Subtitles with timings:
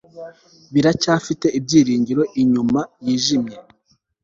[0.73, 3.57] biracyafite ibyiringiro inyuma yijimye